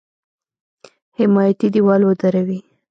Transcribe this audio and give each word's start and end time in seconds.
حمایتي 1.17 1.67
دېوال 1.73 2.01
ودروي. 2.05 2.59